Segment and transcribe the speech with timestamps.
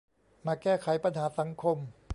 [0.45, 1.77] มาแก้ไขปัญหาสังคม